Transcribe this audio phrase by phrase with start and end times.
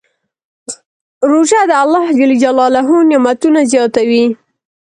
[1.29, 4.25] روژه د الله نعمتونه زیاتوي.